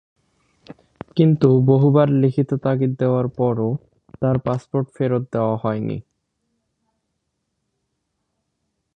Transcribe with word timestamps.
কিন্তু 1.17 1.49
বহুবার 1.65 2.07
লিখিত 2.21 2.49
তাগিদ 2.63 2.91
দেওয়ার 2.99 3.27
পরও 3.37 3.69
তাঁর 4.21 4.35
পাসপোর্ট 4.39 4.87
ফেরত 4.95 5.23
দেওয়া 5.33 5.55
হয়নি। 5.57 5.97